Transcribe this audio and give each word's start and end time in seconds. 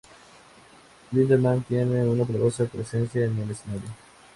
Lindemann 1.11 1.61
tiene 1.63 2.01
una 2.09 2.25
poderosa 2.25 2.65
presencia 2.65 3.23
en 3.23 3.37
el 3.37 3.51
escenario. 3.51 3.89